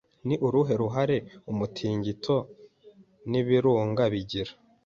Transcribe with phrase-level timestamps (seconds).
[0.27, 1.17] Ni uruhe ruhare
[1.51, 2.35] umutingito
[3.29, 4.51] n'ibirunga bigira